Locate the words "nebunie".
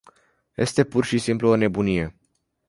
1.55-2.15